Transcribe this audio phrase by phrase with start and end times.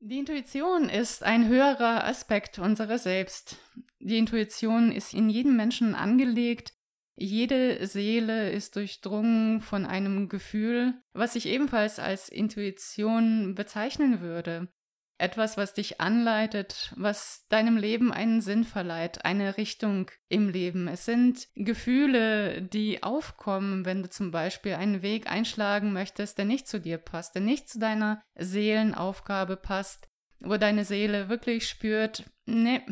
[0.00, 3.56] Die Intuition ist ein höherer Aspekt unserer selbst.
[3.98, 6.74] Die Intuition ist in jedem Menschen angelegt.
[7.16, 14.68] Jede Seele ist durchdrungen von einem Gefühl, was ich ebenfalls als Intuition bezeichnen würde.
[15.18, 20.88] Etwas, was dich anleitet, was deinem Leben einen Sinn verleiht, eine Richtung im Leben.
[20.88, 26.68] Es sind Gefühle, die aufkommen, wenn du zum Beispiel einen Weg einschlagen möchtest, der nicht
[26.68, 30.08] zu dir passt, der nicht zu deiner Seelenaufgabe passt,
[30.40, 32.82] wo deine Seele wirklich spürt, nee,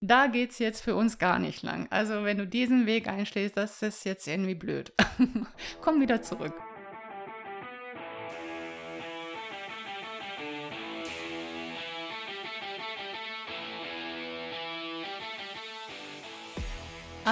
[0.00, 1.88] da geht's jetzt für uns gar nicht lang.
[1.90, 4.92] Also wenn du diesen Weg einschlägst, das ist jetzt irgendwie blöd.
[5.80, 6.54] Komm wieder zurück.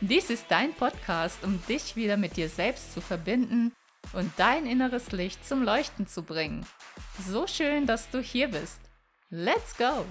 [0.00, 3.72] Dies ist dein Podcast, um dich wieder mit dir selbst zu verbinden
[4.12, 6.64] und dein inneres Licht zum Leuchten zu bringen.
[7.26, 8.80] So schön, dass du hier bist.
[9.28, 10.06] Let's go!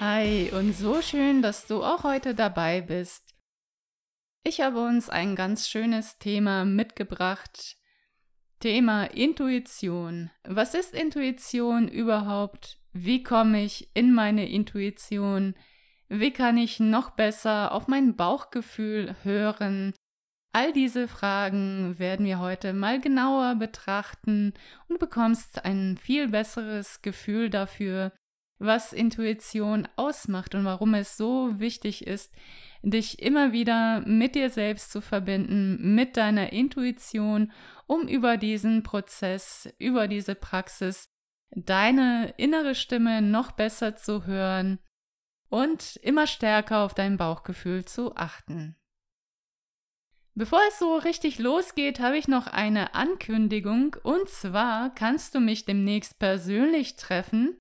[0.00, 3.34] Hi und so schön, dass du auch heute dabei bist.
[4.42, 7.76] Ich habe uns ein ganz schönes Thema mitgebracht.
[8.60, 10.30] Thema Intuition.
[10.42, 12.78] Was ist Intuition überhaupt?
[12.94, 15.54] Wie komme ich in meine Intuition?
[16.08, 19.92] Wie kann ich noch besser auf mein Bauchgefühl hören?
[20.54, 24.54] All diese Fragen werden wir heute mal genauer betrachten
[24.88, 28.12] und du bekommst ein viel besseres Gefühl dafür,
[28.58, 32.34] was Intuition ausmacht und warum es so wichtig ist,
[32.82, 37.52] dich immer wieder mit dir selbst zu verbinden, mit deiner Intuition,
[37.86, 41.08] um über diesen Prozess, über diese Praxis
[41.50, 44.78] deine innere Stimme noch besser zu hören
[45.48, 48.76] und immer stärker auf dein Bauchgefühl zu achten.
[50.34, 55.64] Bevor es so richtig losgeht, habe ich noch eine Ankündigung und zwar kannst du mich
[55.64, 57.58] demnächst persönlich treffen.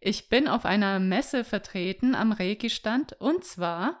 [0.00, 4.00] Ich bin auf einer Messe vertreten am Reiki-Stand und zwar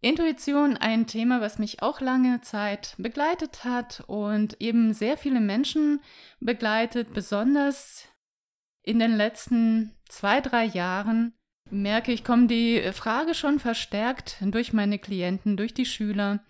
[0.00, 6.00] Intuition ein Thema, was mich auch lange Zeit begleitet hat und eben sehr viele Menschen
[6.38, 8.06] begleitet, besonders
[8.82, 11.37] in den letzten zwei, drei Jahren
[11.70, 16.44] merke ich, kommt die Frage schon verstärkt durch meine Klienten, durch die Schüler.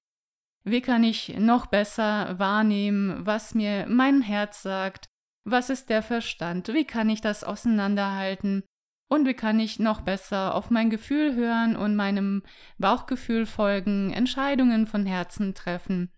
[0.65, 5.07] Wie kann ich noch besser wahrnehmen, was mir mein Herz sagt?
[5.45, 6.69] Was ist der Verstand?
[6.69, 8.65] Wie kann ich das auseinanderhalten?
[9.11, 12.43] Und wie kann ich noch besser auf mein Gefühl hören und meinem
[12.77, 16.13] Bauchgefühl folgen, Entscheidungen von Herzen treffen?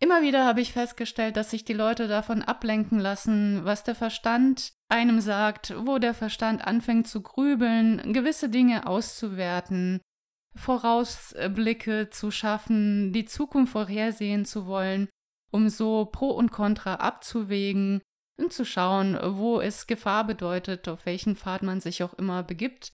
[0.00, 4.72] Immer wieder habe ich festgestellt, dass sich die Leute davon ablenken lassen, was der Verstand
[4.88, 10.00] einem sagt, wo der Verstand anfängt zu grübeln, gewisse Dinge auszuwerten,
[10.56, 15.08] Vorausblicke zu schaffen, die Zukunft vorhersehen zu wollen,
[15.50, 18.02] um so Pro und Contra abzuwägen
[18.36, 22.92] und zu schauen, wo es Gefahr bedeutet, auf welchen Pfad man sich auch immer begibt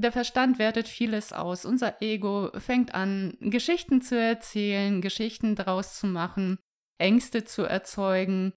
[0.00, 1.64] der Verstand wertet vieles aus.
[1.64, 6.58] Unser Ego fängt an, Geschichten zu erzählen, Geschichten draus zu machen,
[6.98, 8.52] Ängste zu erzeugen.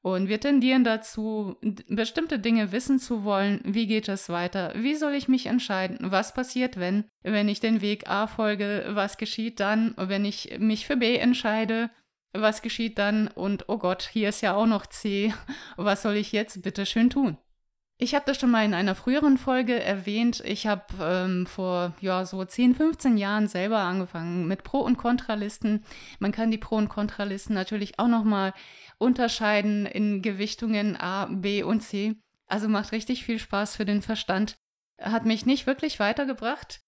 [0.00, 1.56] Und wir tendieren dazu,
[1.88, 3.60] bestimmte Dinge wissen zu wollen.
[3.64, 4.72] Wie geht es weiter?
[4.76, 6.10] Wie soll ich mich entscheiden?
[6.10, 7.04] Was passiert, wenn?
[7.22, 9.94] Wenn ich den Weg A folge, was geschieht dann?
[9.98, 11.90] Wenn ich mich für B entscheide,
[12.32, 13.28] was geschieht dann?
[13.28, 15.34] Und oh Gott, hier ist ja auch noch C.
[15.76, 17.36] Was soll ich jetzt bitte schön tun?
[18.00, 20.40] Ich habe das schon mal in einer früheren Folge erwähnt.
[20.44, 25.84] Ich habe ähm, vor ja, so 10, 15 Jahren selber angefangen mit Pro- und Kontralisten.
[26.20, 28.54] Man kann die Pro- und Kontralisten natürlich auch nochmal
[28.98, 32.14] unterscheiden in Gewichtungen A, B und C.
[32.46, 34.58] Also macht richtig viel Spaß für den Verstand.
[35.00, 36.80] Hat mich nicht wirklich weitergebracht.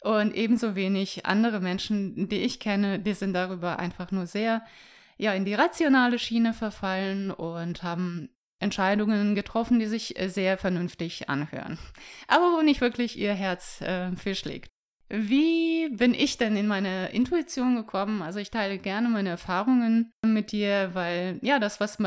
[0.00, 4.64] Und ebenso wenig andere Menschen, die ich kenne, die sind darüber einfach nur sehr
[5.16, 11.28] ja, in die rationale Schiene verfallen und haben Entscheidungen getroffen, die sich äh, sehr vernünftig
[11.28, 11.78] anhören,
[12.28, 14.70] aber wo nicht wirklich ihr Herz äh, für schlägt.
[15.08, 18.22] Wie bin ich denn in meine Intuition gekommen?
[18.22, 22.00] Also ich teile gerne meine Erfahrungen mit dir, weil ja, das, was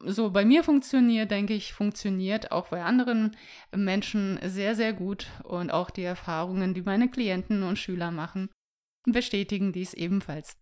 [0.00, 3.36] so bei mir funktioniert, denke ich, funktioniert auch bei anderen
[3.74, 5.26] Menschen sehr, sehr gut.
[5.44, 8.50] Und auch die Erfahrungen, die meine Klienten und Schüler machen,
[9.04, 10.56] bestätigen dies ebenfalls.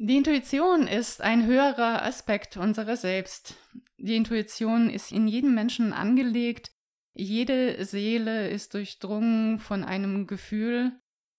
[0.00, 3.56] Die Intuition ist ein höherer Aspekt unserer selbst.
[3.96, 6.70] Die Intuition ist in jedem Menschen angelegt.
[7.14, 10.92] Jede Seele ist durchdrungen von einem Gefühl,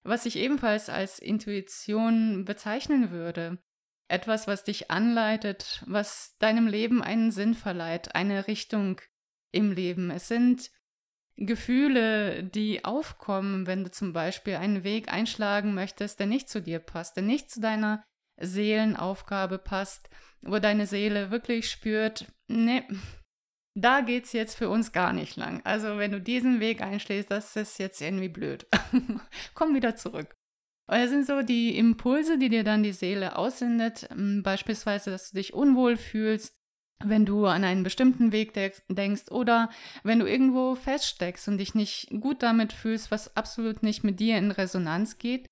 [0.04, 3.60] was ich ebenfalls als Intuition bezeichnen würde.
[4.10, 9.00] Etwas, was dich anleitet, was deinem Leben einen Sinn verleiht, eine Richtung
[9.54, 10.12] im Leben.
[10.12, 10.70] Es sind
[11.38, 16.80] Gefühle, die aufkommen, wenn du zum Beispiel einen Weg einschlagen möchtest, der nicht zu dir
[16.80, 18.04] passt, der nicht zu deiner
[18.40, 20.10] Seelenaufgabe passt,
[20.42, 22.84] wo deine Seele wirklich spürt, nee,
[23.76, 25.62] da geht's jetzt für uns gar nicht lang.
[25.64, 28.68] Also wenn du diesen Weg einschlägst, das ist jetzt irgendwie blöd.
[29.54, 30.36] Komm wieder zurück.
[30.88, 34.10] Das sind so die Impulse, die dir dann die Seele aussendet.
[34.10, 36.56] Hm, beispielsweise, dass du dich unwohl fühlst,
[37.04, 38.54] wenn du an einen bestimmten Weg
[38.90, 39.70] denkst oder
[40.04, 44.38] wenn du irgendwo feststeckst und dich nicht gut damit fühlst, was absolut nicht mit dir
[44.38, 45.46] in Resonanz geht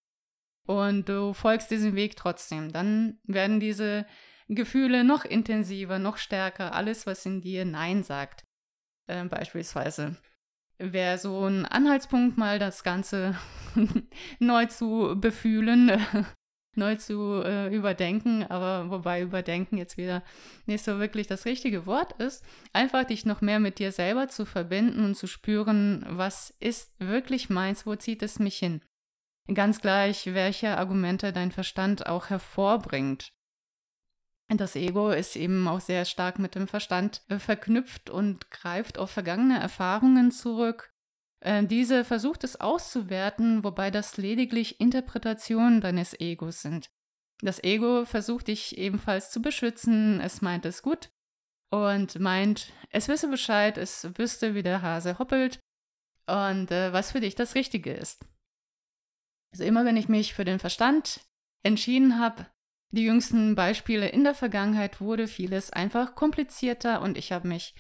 [0.68, 4.06] und du folgst diesem Weg trotzdem, dann werden diese
[4.50, 8.44] Gefühle noch intensiver, noch stärker, alles, was in dir Nein sagt.
[9.08, 10.18] Äh, beispielsweise
[10.78, 13.36] wäre so ein Anhaltspunkt, mal das Ganze
[14.40, 15.92] neu zu befühlen,
[16.76, 20.24] neu zu äh, überdenken, aber wobei überdenken jetzt wieder
[20.66, 22.44] nicht so wirklich das richtige Wort ist,
[22.74, 27.50] einfach dich noch mehr mit dir selber zu verbinden und zu spüren, was ist wirklich
[27.50, 28.82] meins, wo zieht es mich hin.
[29.54, 33.34] Ganz gleich, welche Argumente dein Verstand auch hervorbringt.
[34.50, 39.12] Das Ego ist eben auch sehr stark mit dem Verstand äh, verknüpft und greift auf
[39.12, 40.94] vergangene Erfahrungen zurück.
[41.42, 46.90] Äh, diese versucht es auszuwerten, wobei das lediglich Interpretationen deines Egos sind.
[47.42, 51.10] Das Ego versucht dich ebenfalls zu beschützen, es meint es gut
[51.70, 55.60] und meint, es wisse Bescheid, es wüsste, wie der Hase hoppelt
[56.26, 58.26] und äh, was für dich das Richtige ist.
[59.52, 61.22] Also immer wenn ich mich für den Verstand
[61.64, 62.46] entschieden habe,
[62.92, 67.76] die jüngsten Beispiele in der Vergangenheit wurde vieles einfach komplizierter und ich habe mich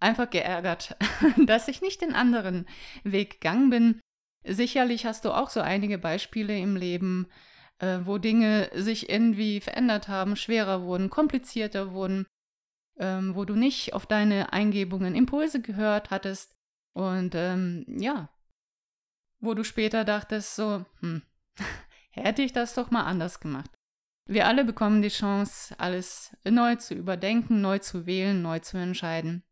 [0.00, 0.96] einfach geärgert,
[1.46, 2.66] dass ich nicht den anderen
[3.04, 4.00] Weg gegangen bin.
[4.44, 7.28] Sicherlich hast du auch so einige Beispiele im Leben,
[7.78, 12.26] äh, wo Dinge sich irgendwie verändert haben, schwerer wurden, komplizierter wurden,
[12.98, 16.54] ähm, wo du nicht auf deine Eingebungen, Impulse gehört hattest
[16.94, 18.30] und ähm, ja,
[19.40, 21.22] wo du später dachtest, so, hm,
[22.10, 23.70] hätte ich das doch mal anders gemacht.
[24.26, 29.42] Wir alle bekommen die Chance, alles neu zu überdenken, neu zu wählen, neu zu entscheiden.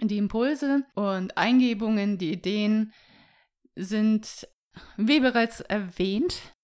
[0.00, 2.92] Die Impulse und Eingebungen, die Ideen
[3.76, 4.48] sind,
[4.96, 6.54] wie bereits erwähnt,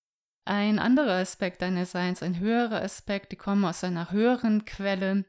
[0.45, 5.25] ein anderer Aspekt deines Seins, ein höherer Aspekt, die kommen aus einer höheren Quelle.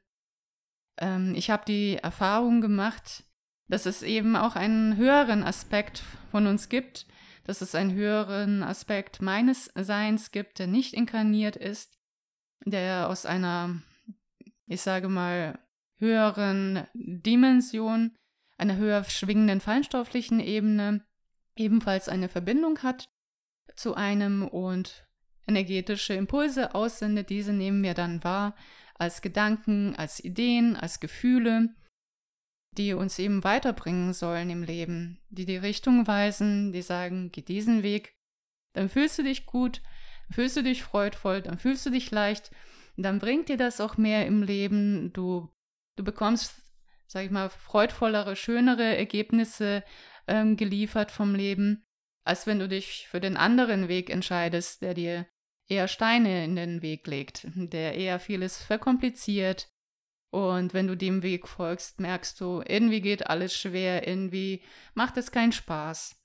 [0.98, 3.24] Ähm, ich habe die Erfahrung gemacht,
[3.68, 7.06] dass es eben auch einen höheren Aspekt von uns gibt,
[7.44, 11.98] dass es einen höheren Aspekt meines Seins gibt, der nicht inkarniert ist,
[12.66, 13.82] der aus einer,
[14.66, 15.60] ich sage mal,
[15.98, 18.16] höheren Dimension,
[18.58, 21.06] einer höher schwingenden feinstofflichen Ebene
[21.56, 23.10] ebenfalls eine Verbindung hat
[23.76, 25.06] zu einem und
[25.48, 27.30] energetische Impulse aussendet.
[27.30, 28.56] Diese nehmen wir dann wahr
[28.96, 31.76] als Gedanken, als Ideen, als Gefühle
[32.78, 37.84] die uns eben weiterbringen sollen im Leben, die die Richtung weisen, die sagen, geh diesen
[37.84, 38.16] Weg,
[38.74, 39.82] dann fühlst du dich gut,
[40.32, 42.52] fühlst du dich freudvoll, dann fühlst du dich leicht,
[42.98, 45.50] dann bringt dir das auch mehr im Leben, du,
[45.96, 46.56] du bekommst,
[47.08, 49.84] sag ich mal, freudvollere, schönere Ergebnisse
[50.28, 51.86] ähm, geliefert vom Leben,
[52.24, 55.28] als wenn du dich für den anderen Weg entscheidest, der dir
[55.68, 59.73] eher Steine in den Weg legt, der eher vieles verkompliziert,
[60.34, 64.64] und wenn du dem Weg folgst, merkst du, irgendwie geht alles schwer, irgendwie
[64.96, 66.20] macht es keinen Spaß.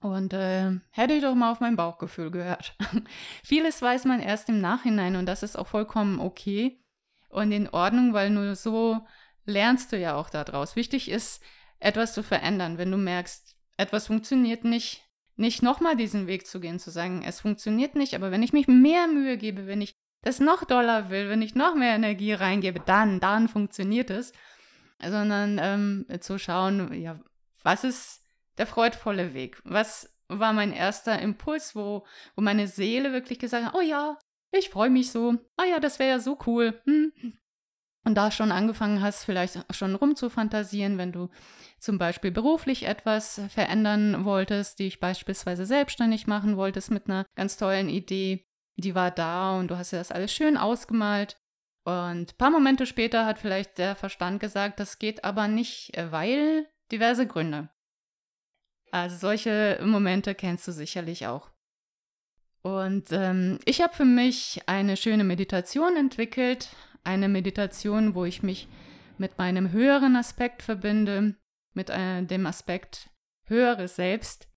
[0.00, 2.76] Und äh, hätte ich doch mal auf mein Bauchgefühl gehört.
[3.44, 6.82] Vieles weiß man erst im Nachhinein und das ist auch vollkommen okay
[7.28, 9.06] und in Ordnung, weil nur so
[9.44, 10.74] lernst du ja auch daraus.
[10.74, 11.44] Wichtig ist,
[11.78, 16.80] etwas zu verändern, wenn du merkst, etwas funktioniert nicht, nicht nochmal diesen Weg zu gehen,
[16.80, 20.40] zu sagen, es funktioniert nicht, aber wenn ich mich mehr Mühe gebe, wenn ich das
[20.40, 24.32] noch doller will, wenn ich noch mehr Energie reingebe, dann, dann funktioniert es.
[25.04, 27.18] Sondern ähm, zu schauen, ja,
[27.64, 28.24] was ist
[28.56, 29.60] der freudvolle Weg?
[29.64, 34.16] Was war mein erster Impuls, wo, wo meine Seele wirklich gesagt hat, oh ja,
[34.52, 36.80] ich freue mich so, ah ja, das wäre ja so cool.
[36.84, 37.12] Hm.
[38.04, 41.28] Und da schon angefangen hast, vielleicht schon rumzufantasieren, wenn du
[41.78, 47.88] zum Beispiel beruflich etwas verändern wolltest, dich beispielsweise selbstständig machen wolltest mit einer ganz tollen
[47.88, 48.44] Idee,
[48.76, 51.36] die war da und du hast dir das alles schön ausgemalt.
[51.84, 56.68] Und ein paar Momente später hat vielleicht der Verstand gesagt, das geht aber nicht, weil
[56.90, 57.68] diverse Gründe.
[58.90, 61.50] Also solche Momente kennst du sicherlich auch.
[62.62, 66.68] Und ähm, ich habe für mich eine schöne Meditation entwickelt,
[67.02, 68.68] eine Meditation, wo ich mich
[69.18, 71.34] mit meinem höheren Aspekt verbinde,
[71.74, 73.10] mit äh, dem Aspekt
[73.46, 74.48] höheres Selbst,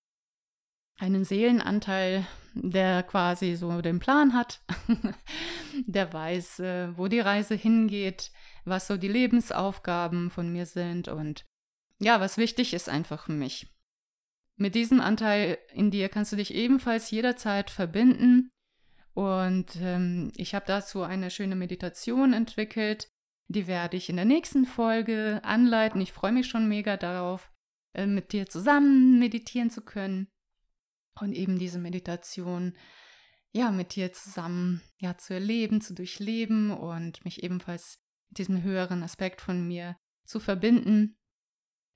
[1.00, 4.62] einen Seelenanteil, der quasi so den Plan hat,
[5.86, 8.32] der weiß, äh, wo die Reise hingeht,
[8.64, 11.46] was so die Lebensaufgaben von mir sind und
[12.00, 13.68] ja, was wichtig ist einfach für mich.
[14.58, 18.50] Mit diesem Anteil in dir kannst du dich ebenfalls jederzeit verbinden.
[19.14, 23.10] Und ähm, ich habe dazu eine schöne Meditation entwickelt.
[23.48, 26.02] Die werde ich in der nächsten Folge anleiten.
[26.02, 27.52] Ich freue mich schon mega darauf,
[27.94, 30.28] äh, mit dir zusammen meditieren zu können.
[31.20, 32.76] Und eben diese Meditation
[33.54, 39.02] ja mit dir zusammen ja zu erleben, zu durchleben und mich ebenfalls mit diesem höheren
[39.02, 39.96] Aspekt von mir
[40.26, 41.18] zu verbinden.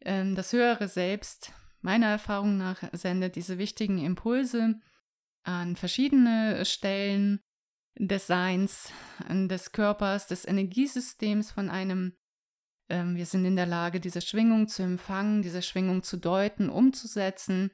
[0.01, 4.79] Ähm, das höhere Selbst meiner Erfahrung nach sendet diese wichtigen Impulse
[5.43, 7.41] an verschiedene Stellen
[7.97, 8.91] des Seins,
[9.29, 12.15] des Körpers, des Energiesystems von einem.
[12.87, 17.71] Ähm, wir sind in der Lage, diese Schwingung zu empfangen, diese Schwingung zu deuten, umzusetzen,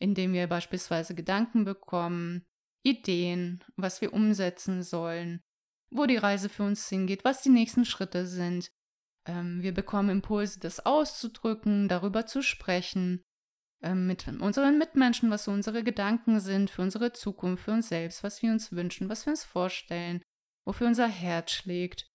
[0.00, 2.44] indem wir beispielsweise Gedanken bekommen,
[2.82, 5.42] Ideen, was wir umsetzen sollen,
[5.90, 8.70] wo die Reise für uns hingeht, was die nächsten Schritte sind.
[9.26, 13.22] Ähm, wir bekommen Impulse, das auszudrücken, darüber zu sprechen,
[13.82, 18.40] ähm, mit unseren Mitmenschen, was unsere Gedanken sind für unsere Zukunft, für uns selbst, was
[18.42, 20.22] wir uns wünschen, was wir uns vorstellen,
[20.66, 22.06] wofür unser Herz schlägt.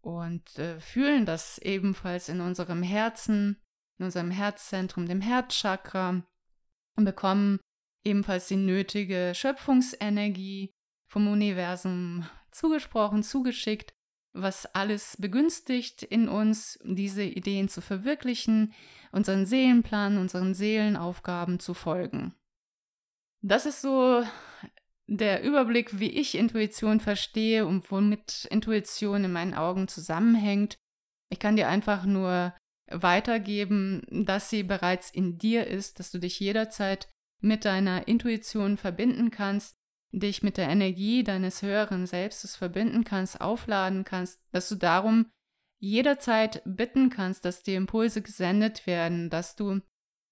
[0.00, 3.60] Und äh, fühlen das ebenfalls in unserem Herzen,
[3.98, 6.24] in unserem Herzzentrum, dem Herzchakra
[6.96, 7.58] und bekommen
[8.04, 10.70] ebenfalls die nötige Schöpfungsenergie
[11.08, 13.92] vom Universum zugesprochen, zugeschickt,
[14.34, 18.72] was alles begünstigt in uns, diese Ideen zu verwirklichen,
[19.10, 22.34] unseren Seelenplan, unseren Seelenaufgaben zu folgen.
[23.42, 24.24] Das ist so
[25.06, 30.76] der Überblick, wie ich Intuition verstehe und womit Intuition in meinen Augen zusammenhängt.
[31.28, 32.54] Ich kann dir einfach nur
[32.94, 37.08] weitergeben, dass sie bereits in dir ist, dass du dich jederzeit
[37.40, 39.76] mit deiner Intuition verbinden kannst,
[40.12, 45.30] dich mit der Energie deines höheren Selbstes verbinden kannst, aufladen kannst, dass du darum
[45.80, 49.80] jederzeit bitten kannst, dass die Impulse gesendet werden, dass du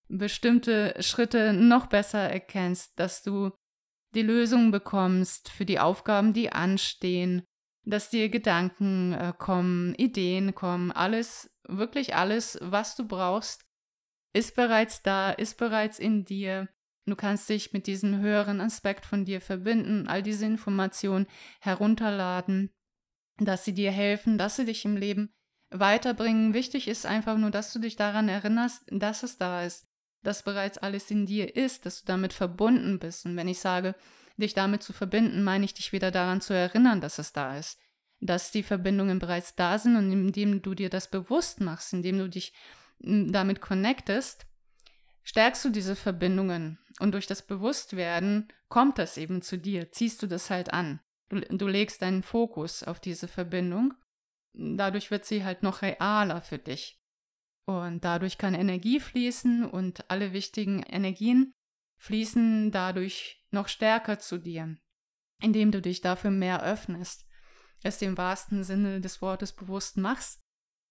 [0.09, 3.51] bestimmte Schritte noch besser erkennst, dass du
[4.15, 7.43] die Lösung bekommst für die Aufgaben, die anstehen,
[7.85, 13.65] dass dir Gedanken äh, kommen, Ideen kommen, alles, wirklich alles, was du brauchst,
[14.33, 16.69] ist bereits da, ist bereits in dir.
[17.07, 21.27] Du kannst dich mit diesem höheren Aspekt von dir verbinden, all diese Informationen
[21.61, 22.71] herunterladen,
[23.39, 25.33] dass sie dir helfen, dass sie dich im Leben
[25.71, 26.55] weiterbringen.
[26.55, 29.87] Wichtig ist einfach nur, dass du dich daran erinnerst, dass es da ist,
[30.23, 33.25] dass bereits alles in dir ist, dass du damit verbunden bist.
[33.27, 33.95] Und wenn ich sage,
[34.37, 37.79] dich damit zu verbinden, meine ich dich wieder daran zu erinnern, dass es da ist,
[38.21, 42.29] dass die Verbindungen bereits da sind und indem du dir das bewusst machst, indem du
[42.29, 42.53] dich
[43.03, 44.47] hm, damit connectest,
[45.23, 50.27] stärkst du diese Verbindungen und durch das Bewusstwerden kommt das eben zu dir, ziehst du
[50.27, 51.01] das halt an.
[51.29, 53.95] Du, du legst deinen Fokus auf diese Verbindung
[54.53, 57.01] dadurch wird sie halt noch realer für dich.
[57.67, 61.55] Und dadurch kann Energie fließen und alle wichtigen Energien
[61.99, 64.77] fließen dadurch noch stärker zu dir,
[65.41, 67.27] indem du dich dafür mehr öffnest,
[67.83, 70.41] es im wahrsten Sinne des Wortes bewusst machst.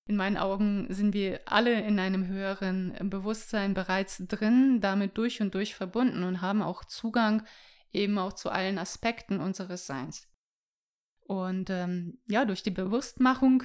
[0.07, 5.53] In meinen Augen sind wir alle in einem höheren Bewusstsein bereits drin, damit durch und
[5.53, 7.45] durch verbunden und haben auch Zugang
[7.93, 10.27] eben auch zu allen Aspekten unseres Seins.
[11.21, 13.63] Und ähm, ja, durch die Bewusstmachung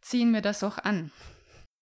[0.00, 1.12] ziehen wir das auch an.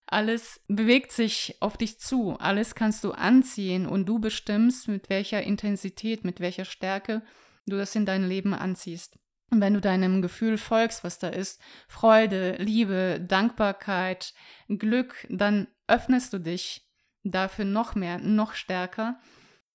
[0.07, 5.41] Alles bewegt sich auf dich zu, alles kannst du anziehen und du bestimmst, mit welcher
[5.41, 7.23] Intensität, mit welcher Stärke
[7.65, 9.20] du das in dein Leben anziehst.
[9.51, 14.33] Wenn du deinem Gefühl folgst, was da ist, Freude, Liebe, Dankbarkeit,
[14.69, 16.87] Glück, dann öffnest du dich
[17.23, 19.19] dafür noch mehr, noch stärker.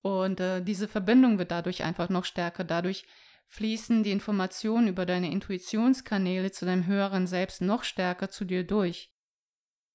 [0.00, 2.64] Und äh, diese Verbindung wird dadurch einfach noch stärker.
[2.64, 3.04] Dadurch
[3.48, 9.12] fließen die Informationen über deine Intuitionskanäle zu deinem höheren Selbst noch stärker zu dir durch.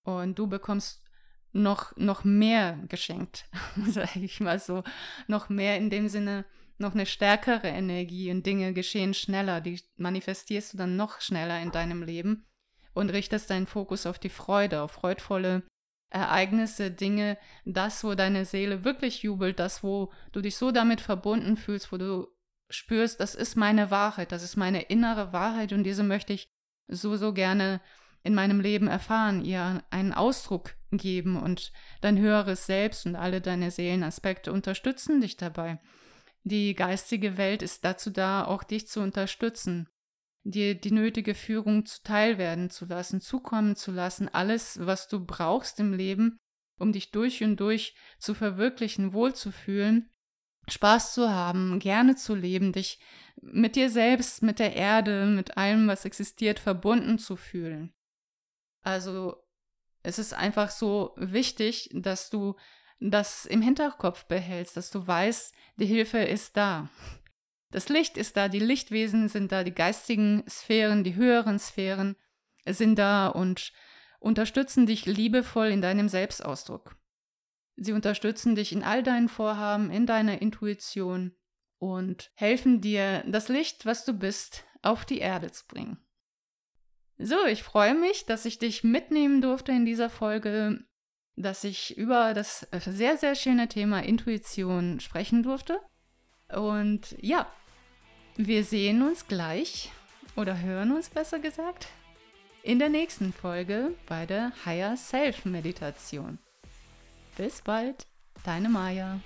[0.03, 1.03] Und du bekommst
[1.53, 3.47] noch, noch mehr geschenkt,
[3.87, 4.83] sage ich mal so.
[5.27, 6.45] Noch mehr in dem Sinne,
[6.81, 9.61] noch eine stärkere Energie und Dinge geschehen schneller.
[9.61, 12.45] Die manifestierst du dann noch schneller in deinem Leben
[12.93, 15.63] und richtest deinen Fokus auf die Freude, auf freudvolle
[16.09, 21.55] Ereignisse, Dinge, das, wo deine Seele wirklich jubelt, das, wo du dich so damit verbunden
[21.55, 22.27] fühlst, wo du
[22.69, 26.49] spürst, das ist meine Wahrheit, das ist meine innere Wahrheit und diese möchte ich
[26.87, 27.79] so, so gerne
[28.23, 31.71] in meinem Leben erfahren, ihr einen Ausdruck geben und
[32.01, 35.79] dein höheres Selbst und alle deine Seelenaspekte unterstützen dich dabei.
[36.43, 39.87] Die geistige Welt ist dazu da, auch dich zu unterstützen,
[40.43, 45.79] dir die nötige Führung zuteil werden zu lassen, zukommen zu lassen, alles, was du brauchst
[45.79, 46.39] im Leben,
[46.79, 50.09] um dich durch und durch zu verwirklichen, wohlzufühlen,
[50.67, 52.99] Spaß zu haben, gerne zu leben, dich
[53.41, 57.93] mit dir selbst, mit der Erde, mit allem, was existiert, verbunden zu fühlen.
[58.81, 59.43] Also
[60.03, 62.55] es ist einfach so wichtig, dass du
[63.01, 66.89] das im Hinterkopf behältst, dass du weißt, die Hilfe ist da.
[67.71, 72.15] Das Licht ist da, die Lichtwesen sind da, die geistigen Sphären, die höheren Sphären
[72.65, 73.73] sind da und
[74.19, 76.95] unterstützen dich liebevoll in deinem Selbstausdruck.
[77.75, 81.35] Sie unterstützen dich in all deinen Vorhaben, in deiner Intuition
[81.79, 85.97] und helfen dir, das Licht, was du bist, auf die Erde zu bringen.
[87.17, 90.85] So, ich freue mich, dass ich dich mitnehmen durfte in dieser Folge
[91.41, 95.79] dass ich über das sehr, sehr schöne Thema Intuition sprechen durfte.
[96.49, 97.47] Und ja,
[98.37, 99.91] wir sehen uns gleich
[100.35, 101.87] oder hören uns besser gesagt
[102.63, 106.37] in der nächsten Folge bei der Higher Self Meditation.
[107.37, 108.05] Bis bald,
[108.43, 109.19] deine Maya.